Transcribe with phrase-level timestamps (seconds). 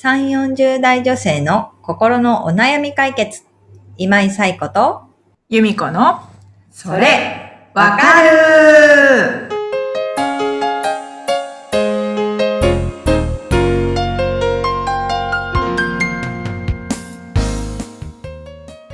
[0.00, 3.42] 3、40代女性の心のお悩み解決。
[3.96, 5.02] 今井冴子と、
[5.48, 6.20] 由美子の、
[6.70, 9.48] それ、わかる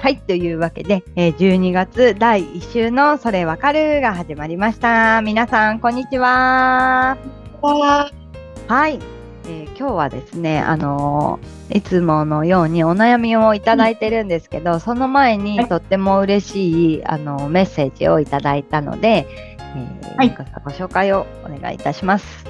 [0.00, 5.20] はい、というわけで、えー12月第1週のそれわかるが始まりました。
[5.20, 7.18] 皆さん、こんにちは。
[7.60, 8.98] はい、
[9.46, 19.26] えー今日はですね、あのーいつものようにお悩みをいただいてるんですけど、その前にはいとっても嬉しい、あのメッセージをいただいたので、
[19.58, 22.44] えーはいご紹介をお願いいたします。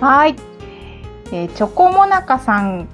[0.00, 0.36] はい。
[1.32, 2.88] えーチョコモナカさん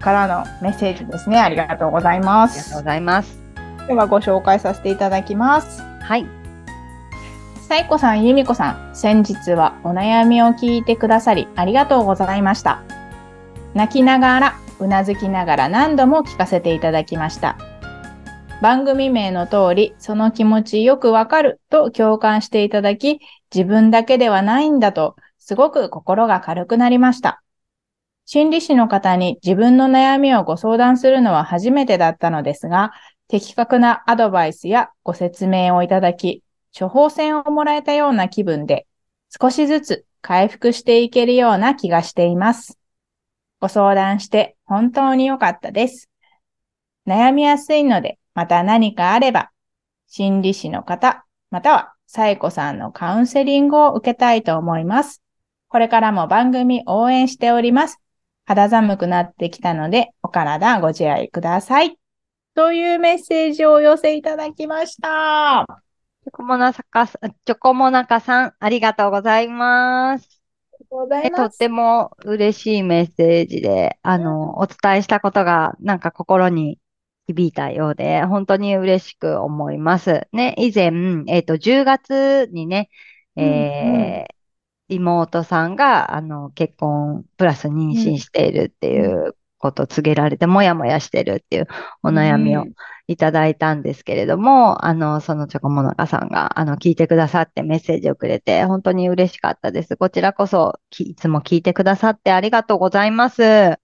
[0.00, 1.38] からのメッセージですね。
[1.40, 2.84] ありがとうございますありがとうご。
[2.90, 3.38] ざいます。
[3.88, 5.82] ではご紹介させていただきます。
[6.02, 6.26] はい、
[7.70, 12.82] さいこさん、ゆみこさん、先日はお悩みを聞いてくださりありがとうございました。
[13.74, 17.56] 泣きながら、うなずきながら何度も聞かせていただきました。
[18.60, 23.20] 番組名の通り、その気持ちよくわかると共感していただき、
[23.54, 27.40] 自分だけではないんだと、すごく心が軽くなりました。
[28.24, 32.90] 心理師の方に自分の悩みをご相談するのは初めてだったのですが、
[33.28, 36.42] 的確なアドバイスやご説明をいただき、
[36.76, 38.86] 処方箋をもらえたような気分で、
[39.40, 42.78] 少しずつ回復していけるような気がしています。
[43.60, 46.08] ご相談して本当に良かったです。
[47.06, 49.50] 悩みやすいので、また何かあれば、
[50.06, 55.22] 心理師の方、またはサイコさんのカウンセリングを受けたいと思います。
[55.68, 57.98] これからも番組応援しております。
[58.44, 61.96] 肌寒くなってきたので、お体ご自愛ください。
[62.54, 65.89] というメッセージをお寄せいただきました。
[66.30, 70.40] チョコモナカさん、チョコモナカさん、ありがとうございます。
[70.72, 71.44] ありがとうござえいます。
[71.44, 76.80] とっても嬉しいメッセージで、あの、お伝えしたことがなんか心に
[77.26, 80.28] 響いたようで、本当に嬉しく思います。
[80.32, 80.92] ね、以前、
[81.28, 82.90] えっと、10月にね、
[83.36, 84.34] えー
[84.88, 91.66] 妹さんが、あの、結婚プラス妊娠しているっていうことを告げられて、もやもやしてるっていう
[92.02, 92.74] お悩みをうん
[93.12, 99.96] いただいたんですけれども、あの、そのチョコモナカさんが、あの、聞いてくださってメッセージをくれて、本当に嬉しかったです。
[99.96, 103.78] こちらこそ、いつも聞いてくださってありがとうございます。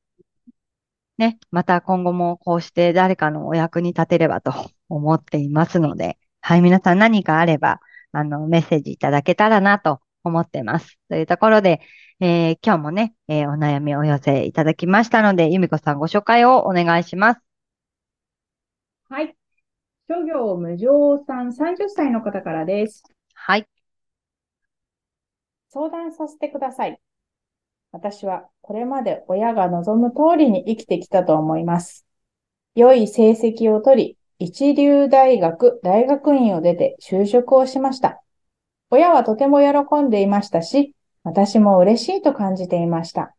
[1.18, 4.52] ね、また今後もこうして誰かのお役に立てればと
[4.88, 7.80] 思っていますので、はい、皆さん何かあれば、
[8.12, 10.98] あの、メッセージいただけたらなと思ってます。
[11.08, 11.80] というところで、
[12.20, 17.45] えー今日もね、えーお悩みをお寄せいただきましたので、由美子さんご紹介をお願いします。
[19.08, 19.36] はい。
[20.08, 23.04] 諸行無常さん、30歳の方からです。
[23.34, 23.68] はい。
[25.68, 27.00] 相談させてください。
[27.92, 32.04] 私はこれまで親が望む通りに生きてきたと思います。
[32.74, 38.20] 良い成績を取り、一流大学、大学院を出て就職をしました。
[38.90, 43.36] 親はとても喜んでいましたし、私も嬉しいと感じていました。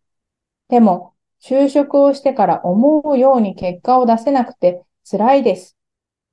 [0.70, 5.78] でも、就職をしてから思うように結果を出せなくて辛いです。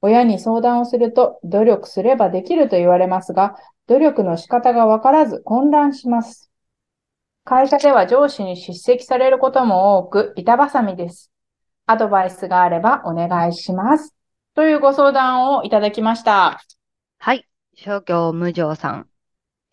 [0.03, 6.51] 親に相談をすると努力すればできると言われますが、努力の仕方がわからず混乱します。
[7.45, 11.31] 会社では上司に叱責されることも多く、板挟みです。
[11.87, 14.15] アドバイスがあればお願いします。
[14.55, 16.61] というご相談をいただきました。
[17.19, 17.47] はい。
[17.75, 19.11] 諸行無常さん。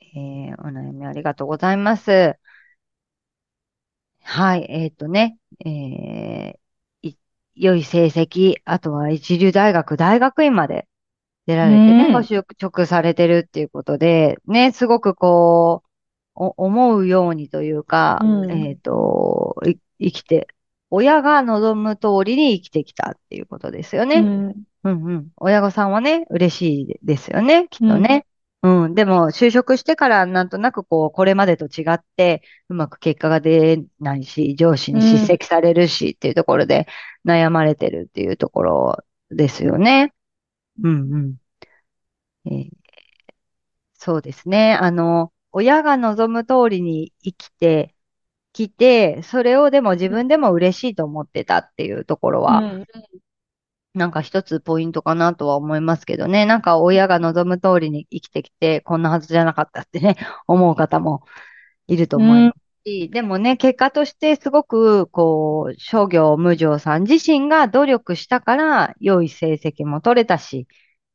[0.02, 2.38] えーお悩みありがとうございます。
[4.24, 4.66] はい。
[4.70, 6.61] えっとね、えー
[7.56, 10.88] 良い成績、あとは一流大学、大学院まで
[11.48, 15.90] 出られてね、うんご就職されてるっていうことで、ね、すごくこう、
[16.36, 20.48] お思うようにというか、うんえっと、い生きて、
[20.90, 24.18] 親が望む通りに生きてきたっていうことですよね。
[24.18, 25.28] うんうんうん。
[25.38, 28.26] 親御さんはね、嬉しいですよね、きっとね。
[28.64, 28.94] うん。
[28.96, 36.88] でも、就職してからなんとなくこう、これまでと違って、うまく結果が出ないし、上司に叱責されるしっていうところで
[37.26, 38.98] 悩まれてるっていうところ
[39.32, 40.14] ですよね。
[40.84, 41.36] うんうん。
[42.46, 42.92] えー
[43.94, 44.74] そうですね。
[44.74, 47.96] あの、親が望む通りに生きて
[48.54, 52.86] きて、それをでも自分でも嬉しいと思ってたっていうところは、うん
[53.94, 56.46] なんか一つポイントかなとは思いますけどね。
[56.46, 60.16] なんか親が望む通りに生きてきて、こんなはずじゃなかったってね、
[60.48, 61.24] 思う方も
[61.88, 62.52] いると思いま
[62.86, 70.68] すし、でもね、結果としてすごく、こう、商業無常さん自身が努力したから、良い成績も取れたし、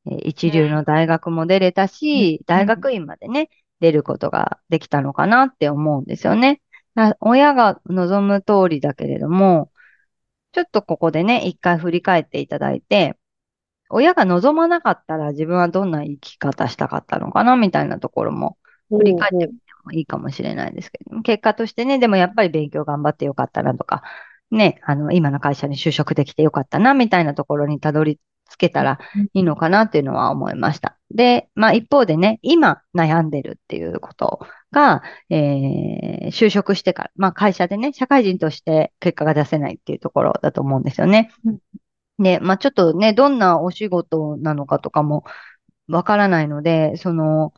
[0.07, 3.51] えー一流の大学も出れたし、大学院までね、
[3.81, 6.63] 出ることができたのかなって思うんですよね。
[6.95, 9.71] だ親が望む通りだけれども、
[10.57, 13.19] ちょっとここでね、一回振り返っていただいて、
[13.91, 18.57] 親が望まなかったら自分はどんな生き方したかったのかなみたいなところも
[18.89, 24.03] 振り返ってみてもいいかもしれないですけど、結果としてね、でもやっぱり勉強頑張ってよかったなとか、
[24.51, 28.19] ね、あの、今の会社に就職できてよかったなみたいなところにたどり
[28.51, 28.99] 着けたら
[29.35, 30.97] いいのかなっていうのは思いました。
[31.11, 34.41] で、まあ一方でね、今悩んでるっていうこと
[34.77, 41.33] が、えー、就職してから、まあ会社でね、社会人として結果が出せないっていうところだと思うんですよね。
[41.47, 41.51] う
[42.43, 45.25] まあちょっとね、どんなお仕事なのかとかも
[45.89, 47.55] わからないので、その、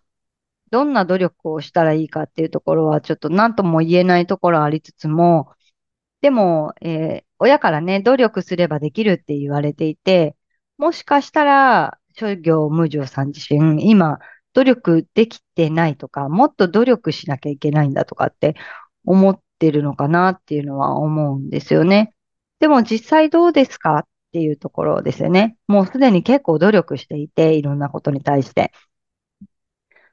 [0.71, 5.53] どんな努力をしたらいいかっていうところはちょっと何とも言えないところありつつも、
[6.21, 10.37] でも、えー親からね、努力すればできるって言われていて、
[10.77, 14.19] もしかしたら、諸行無常さん自身、今、
[14.55, 18.57] 努力できてないとか、もっと努力しなきゃいけないんだとかって
[19.05, 22.15] 思ってるのかなっていうのは思うんですよね。
[22.61, 25.57] でも実際どうですかっていうところですよね。
[25.69, 28.73] もうすでに結構努力していて、いろんなことに対して。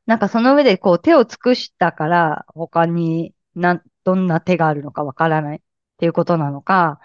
[0.06, 5.62] なんかその上でこう手を尽くしたから他にな、どんな手があるのかわからないっ
[5.98, 7.00] ていうことなのか、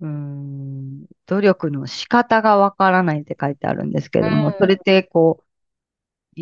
[0.00, 5.45] うーん、努力の仕方がわからないって書いてあるんですけれども、うんそれってこう、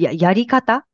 [0.02, 0.86] や、やり方？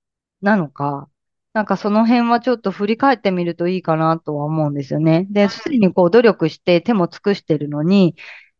[0.42, 1.08] なのか、
[1.52, 5.26] なんかその辺はちょっと振り返ってみるといいかなとは思うんですよね。
[5.30, 8.16] で、すでにこう努力して手も尽くしてるのに、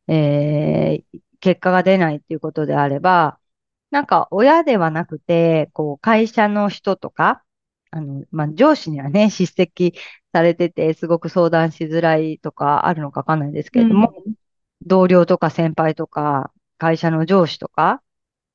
[0.08, 3.38] えー結果が出ないっていうことであれば、
[3.90, 7.42] なんか親ではなくて、こう会社の人とか、
[7.90, 9.94] あの、まあ、上司にはね、 叱責
[10.32, 14.12] されてて、すごく相談しづらいとかあるのかわかんないですけれども、
[14.86, 18.02] 同僚とか先輩とか、会社の上司とか、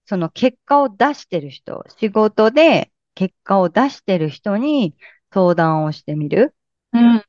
[0.05, 4.95] その結果を出してる人、仕事で結果を出してる人に
[5.33, 6.55] 相談をしてみる
[6.93, 7.23] うん。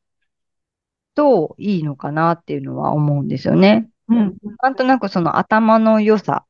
[1.14, 3.88] といいのかなっていうのは思うんですよね。
[4.08, 4.36] うん。
[4.62, 6.44] なんとなくその頭の良さ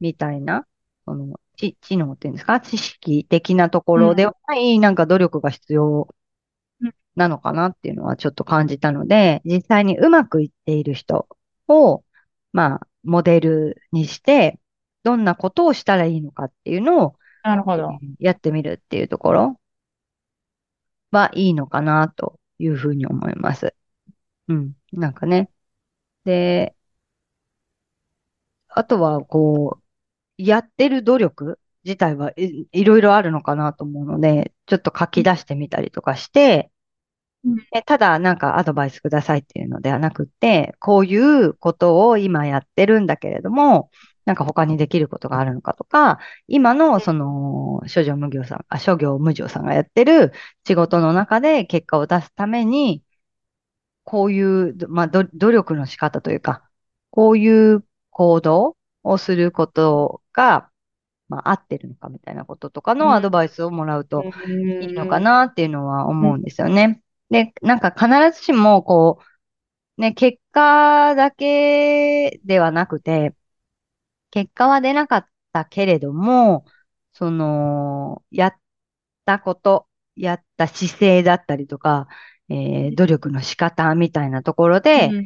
[0.00, 0.66] みたいな、
[1.06, 6.08] その知、知能っていうんですか、知識的なところではない、なんか努力が必要
[6.80, 11.28] うんなのかなっていうのはちょっと感じたので、実際にうまくいっている人
[11.66, 12.04] を、
[12.52, 14.58] まあ、モデルにして、
[15.08, 17.98] どんなことをしたらいいのかっていうのをなるほど。
[18.18, 19.60] やってみるっていうところ
[21.10, 23.74] はいいのかなというふうに思います。
[24.48, 24.72] うん。
[24.92, 25.50] なんかね。
[26.26, 26.76] で、
[28.68, 29.82] あとは、こう、
[30.42, 36.70] やってる努力自体はい、いろいろあるのかなと思うので、ちょっと書き出してみたりとかして、
[37.44, 43.90] うんえただなんかアドバイスくださいっていうのではなくって、こういうことを今やってるんだけれども、
[44.28, 50.34] なんか他にできることがあるのかとか、今のその、諸行無常さん、あ、諸行無常さんがやってる
[50.66, 53.02] 仕事の中で結果を出すために、
[54.04, 56.62] こういう、まあ、ど努力の仕方というか、
[57.10, 60.68] こういう行動をすることが、
[61.30, 64.24] まあ、合ってるのかみたいなこととかうんのアドバイスをもらうと
[64.82, 65.44] いいのかな。
[65.44, 67.00] なっていうのは思うんですよね。
[67.30, 68.08] で、なんか必
[68.38, 69.20] ずしも、こ
[69.96, 73.34] う、ね、結果だけではなくて、
[74.30, 76.64] 結果は出なかったけれども、
[77.12, 78.54] その、やっ
[79.24, 82.08] たこと、やった姿勢だったりとか、
[82.50, 85.18] えー努力の仕方みたいなところで、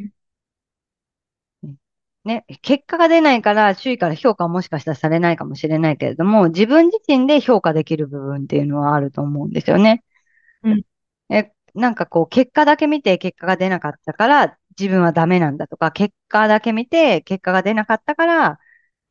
[1.63, 1.77] うん
[2.25, 10.05] ね、結果が出ないから周囲から評価はもしかしたらされないかもしれないけれども、自分自身で評価できる部分っていうのはあると思うんですよね。
[10.63, 10.83] うん
[11.31, 18.59] え、なんかこう、結果だけ見て結果が出なかったから自分はダメなんだとか、結果だけ見て結果が出なかったから、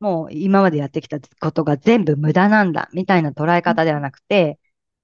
[0.02, 4.58] もう今までやってきたことが全部無駄なんだみたいな捉え方ではなくて、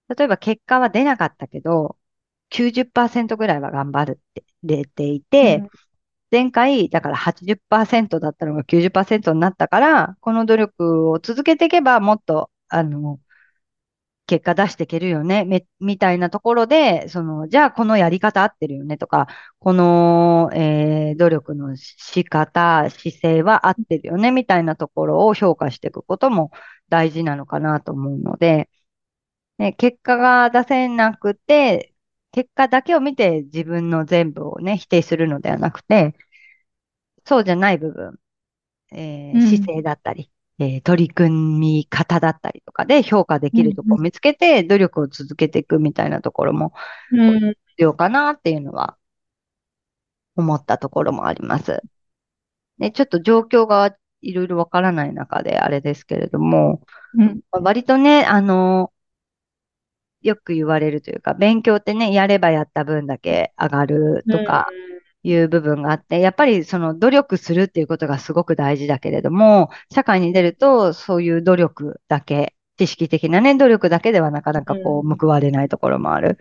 [0.08, 1.96] 例えば結果は出なかったけど、
[2.50, 5.62] 90%ぐらいは頑張るって出ていて、
[6.32, 13.20] 前回、だから80%だったのが90%になったから、この努力を続けていけばもっと、あの、
[14.28, 19.28] 結果出していけるよね、め、みたいなところで、その、じゃあこのやり方合ってるよねとか、
[19.60, 26.52] この、えー努力の仕方、姿勢は合ってるよね、みたいなところを評価していくことも
[26.90, 28.70] 大事なのかなと思うので、
[29.58, 31.94] ね、結果が出せなくて、
[32.32, 36.14] 結果だけを見て自分の全部をね、否定するのではなくて、
[37.24, 38.18] そうじゃない部分、
[38.92, 39.42] えーうん。
[39.42, 46.72] 姿勢だったり、えー取り組み方だったりとかで評価できるところを見つけて、努力を続けていくみたいなところも
[47.12, 47.38] うん。
[47.40, 48.96] 必要かなっていうのは
[50.36, 51.80] 思ったところもあります。
[52.78, 56.80] ね、ちょっと状況がいろいろわからない中であれですけれども、
[57.18, 57.40] うん。
[57.50, 58.92] 割とね、あの、
[60.22, 64.66] よく言われるというか、勉強ってね、やればやった分だけ上がるとか、
[65.22, 76.38] いう部分があって、やっぱりその努力するっていうことがすごく大事だけれども、社会に出るとそういう努力だけ、知識的なね、努力だけではなかなかこう報われないところもある。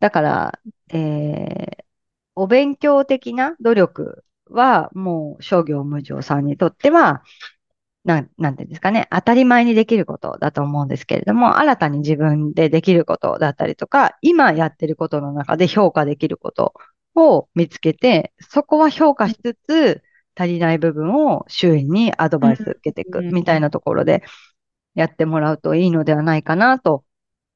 [0.00, 0.58] だから、
[0.92, 1.82] えー
[2.34, 7.22] お勉強的な努力はもう商業無常さんにとっては、
[8.04, 16.74] なん、なんていうんですかね、当たり前にできることだと思うんですけれども、新たに自分でできることだったりとか、今やってることの中で評価できること
[17.14, 20.02] を見つけて、そこは評価しつつ、
[20.34, 23.34] 足りない部分を周囲にアドバイス受けていくうん。
[23.34, 24.22] みたいなところで
[24.94, 27.04] やってもらうといいのではないかなと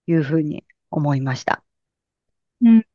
[0.06, 1.64] いうふうに思いました。
[2.62, 2.86] うん。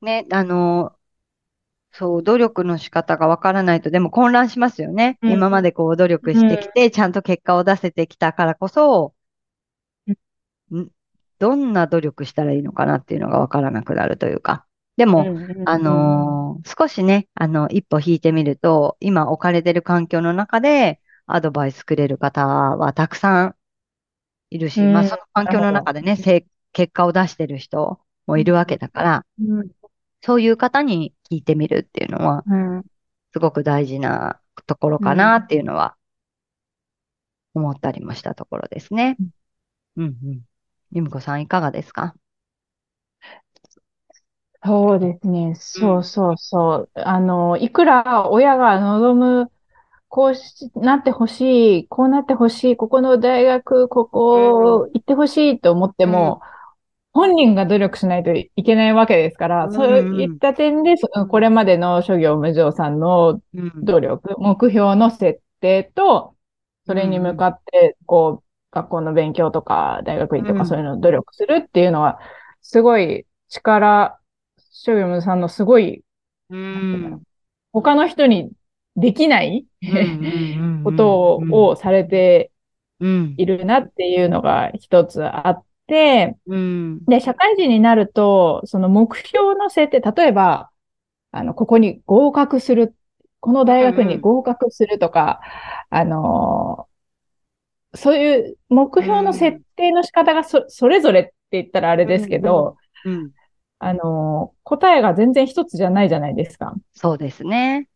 [0.00, 0.96] ね、あの、
[1.92, 5.18] そう、努力の仕方がわからないと、でも混乱しますよね。
[5.22, 5.32] うん。
[5.32, 9.17] 今までこう努力してきて、ちゃんと結果を出せてきたからこそ、ん
[11.38, 14.66] どんな努力したらいいのかなっていうのがわからなくなるというか。
[14.96, 15.26] でも、
[15.66, 23.56] あのー少しね、あの、一歩引いてみると、今置かれてる環境の中で、アドバイスくれる方はたくさん
[24.50, 26.16] いるし、うんまあその環境の中でね、
[26.72, 29.70] 結果を出してる人もいるわけだから、うん
[30.20, 32.84] そういう方に聞いてみるっていうのは、うん
[33.32, 35.96] すごく大事なところかなっていうのは、
[37.54, 39.16] 思ったりもしたところですね。
[39.96, 40.47] うんうん。
[40.92, 42.14] ゆみこさんいかがですか？
[44.64, 45.54] そうですね。
[45.54, 46.90] そうそうそう。
[46.94, 49.52] あの、いくら親が望む、
[50.08, 56.40] こうしなってほしい、こうなってほしい、ここの大学、ここ行ってほしいと思っても、
[57.12, 63.72] 本人が努力しないといけないわけですから、うんそういった点で、そこれまでの諸行無常さんのうん。
[63.84, 66.34] 努力、目標の設定と、
[66.86, 72.18] それに向かって、こう、学校の勉強とか、大学院とうんかそういうのを努力するっていうのは、
[72.62, 74.20] すごい力、
[74.72, 76.04] 諸行無常さんのすごい、
[76.50, 77.22] うん。
[77.72, 78.52] 他の人に
[78.96, 82.52] できないうん ことをされて
[83.00, 83.38] うん。
[83.38, 87.08] いるなっていうのが一つあって、うん。
[87.08, 90.70] で、社会人になると、その目標の設定、例えば、
[91.32, 92.96] あの、ここに合格する、
[93.40, 95.40] この大学に合格するとか、
[95.90, 96.87] あのー
[97.98, 103.30] そういう目標の設定の仕方がそ、それぞれって言ったらあれですけど、うん。
[103.80, 106.74] あのー答えが全然一つじゃないじゃないですか。
[106.92, 107.88] そうですね。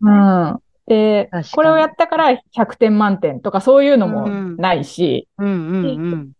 [0.00, 0.58] うん。
[0.86, 6.32] でこれをやったから100点満点とかそういうのもないし、うんうんうん。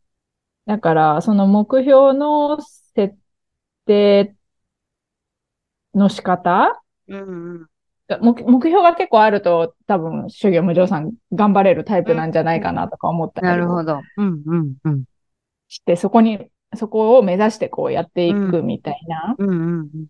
[0.67, 3.15] だから、その目標の設
[3.87, 4.35] 定
[5.95, 7.67] の仕方うんうん。
[8.21, 14.01] 目目標が結構あると、多分、諸行無常さん頑張れるタイプなんじゃないかなとか思ったりなるほど。
[14.17, 15.05] うんうんうん。
[15.69, 20.07] して、そこに、そこを目指してこうやっていくみたいな、うんうん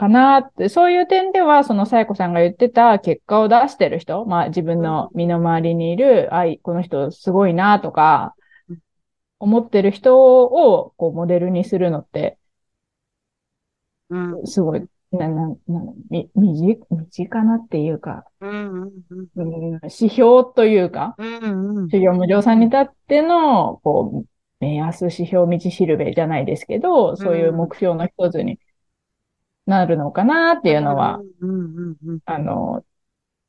[0.00, 8.34] かなって、そういう点では、そのさやこさんが言ってた結果を出してる人、まあ自分の身の回りにいる、あい、この人すごいなとか
[8.70, 8.78] うん、
[9.40, 12.38] 思ってる人をこうモデルにするのって、
[14.08, 14.46] うん。
[14.46, 15.54] すごい、な、な、な、
[16.10, 18.92] み、身近身近なっていうか、うんうん
[19.36, 19.72] うん。
[19.72, 21.90] うん指標というか、うんうん。
[21.90, 24.28] 修行無常さんにとっての、こう、
[24.60, 28.60] 目安、指標、道しるべじゃないですけど、そういう目標の一つに
[29.66, 32.20] なるのかなっていうのは、うんうんうん。
[32.24, 32.84] あの、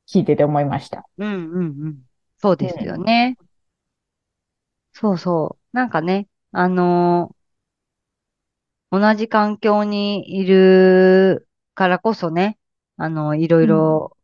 [0.08, 1.08] 聞いてて思いました。
[1.18, 2.02] うんうんうん。
[2.38, 3.36] そうですよね。
[4.92, 5.76] そうそう。
[5.76, 7.42] なんかね、あのー
[8.90, 12.58] 同じ環境にいるからこそね、
[12.96, 14.16] あの、いろいろ、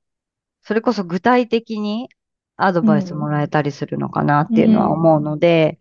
[0.63, 2.09] それこそ具体的に
[2.57, 5.79] アドバイスもらえたりするのかなっていうのは思うので、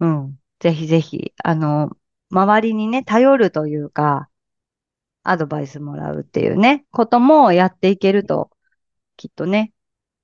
[0.00, 1.96] うん、ぜひぜひ、あの、
[2.30, 4.28] 周りにね、頼るというか、
[5.22, 8.50] アドバイスもらうっていうね、こともやっていけると、
[9.16, 9.72] きっとね、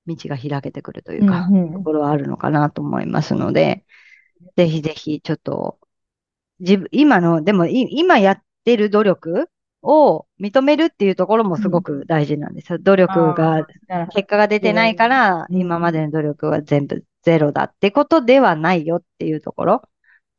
[0.05, 1.73] 道が開けてくるというか、うんうん。
[1.73, 3.85] ところはあるのかなと思いますので、
[4.57, 5.79] ぜひぜひちょっと、
[6.59, 9.49] 自分、今の、でもい今やってる努力
[9.83, 12.71] を認めるっていうところもすごく大事なんです。
[12.73, 12.79] よ。
[12.79, 13.67] 努力が、
[14.13, 15.57] 結果が出てないから、うん。
[15.57, 19.81] 今までの努力は全部ゼロだってことではないよっていうところ。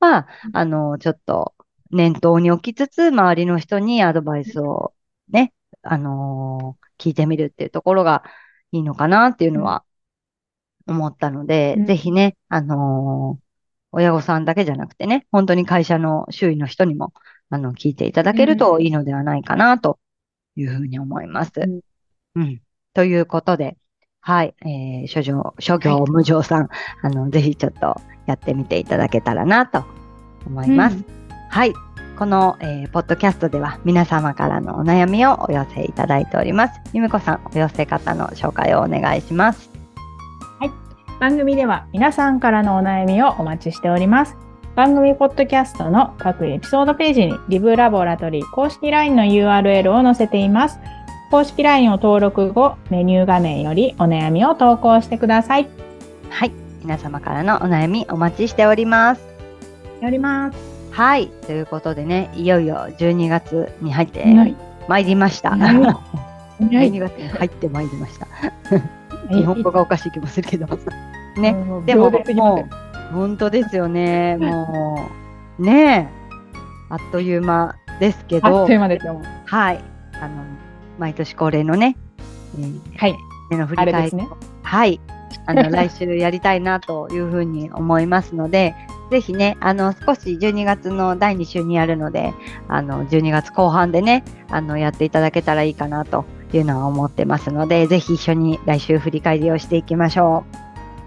[0.01, 1.55] は、あの、ちょっと
[1.91, 4.95] 念頭に置きつつ、周りの人にアドバイスを
[5.29, 8.23] ね、あのー聞いてみるっていうところが
[8.71, 9.85] いいのかなっていうのは
[10.87, 11.87] 思ったので、うん。
[11.87, 13.45] ぜひね、あのー
[13.97, 17.13] 親御さんだけじゃなくてね、本当に会社の周囲の人にも、
[17.55, 19.99] あの、聞いていただけるといいのではないかなと
[20.57, 21.53] いうふうに思います。
[21.57, 21.81] うん
[22.37, 22.61] うん。
[22.95, 23.77] ということで、
[24.21, 26.69] はい、えー、諸行、諸行無常さん、
[27.03, 29.85] あの、ぜひちょっとやってみていただけたらなと
[30.47, 30.97] 思います。
[30.97, 31.05] うん
[31.51, 31.75] はい。
[32.19, 36.81] この、えーポッドキャストでは皆様からのお悩みをお寄せいただいております。
[36.93, 39.71] ゆみこさん、お寄せ方の紹介をお願いします。
[41.21, 44.44] 番組では皆さんからのお悩みをお待ちしております。
[44.77, 50.81] 番組ポッドキャストの各エピソードページにリブラボラトリー公式 LINE の URL を載せています。
[51.31, 55.69] 公式 LINE を登録後、メニュー画面よりお悩みを投稿してください。
[56.29, 56.53] はい。
[56.81, 59.23] 皆様からのお悩みお待ちしております。
[60.01, 60.59] やります。
[60.91, 61.29] はい。
[61.47, 64.57] ということでね、いよいよ12月に入ってはい
[64.89, 65.51] まいりました。
[65.51, 66.01] はいは
[66.61, 66.99] 12い。
[66.99, 68.27] 月に入ってまいりました。
[68.27, 68.53] はい
[69.31, 70.67] 日本語がおかしい気もするけど。
[71.39, 71.57] ね。
[71.87, 74.37] でももう、本当ですよね。
[74.39, 75.09] も
[75.59, 76.25] う、ねえ、
[76.89, 79.21] あっという間ですけどあっという、間ですよ。
[79.47, 79.85] はい。
[80.21, 80.45] あの、
[80.99, 81.97] 毎年恒例のね、
[82.59, 83.17] えーはい。
[83.51, 84.29] 目の振り返りね。
[84.63, 85.01] はい。
[85.47, 88.75] あの、 来週やりたいなというふうに思いますので、
[89.11, 92.33] ぜひね、あの、少し12月の第2週にやるので、
[92.69, 100.45] あの、12月後半でね、あの、やっていただけたらいいかなというのは思ってますので、ぜひ一緒に来週振り返りをしていきましょ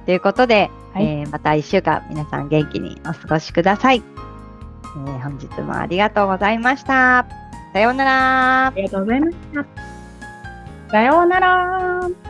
[0.04, 0.06] う。
[0.06, 4.02] ということで、はいえーまた1週間皆さん元気にお過ごしください。
[4.08, 7.28] えー本日もありがとうございました。
[7.72, 8.74] さようならあ。
[8.76, 9.66] りがとうございました。
[10.90, 12.27] さようなら。